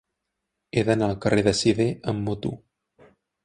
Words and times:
He 0.71 0.83
d'anar 0.87 1.11
al 1.13 1.21
carrer 1.27 1.45
de 1.49 1.55
Sidé 1.61 1.89
amb 2.15 2.27
moto. 2.31 2.57